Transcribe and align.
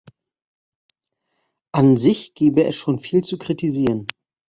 An 1.75 1.95
sich 1.95 2.33
gäbe 2.33 2.63
es 2.63 2.75
schon 2.75 2.97
viel 2.97 3.23
zu 3.23 3.37
kritisieren. 3.37 4.07